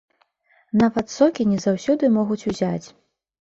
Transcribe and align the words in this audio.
Нават 0.83 1.13
сокі 1.17 1.45
не 1.51 1.59
заўсёды 1.67 2.11
могуць 2.17 2.41
узяць. 2.55 2.87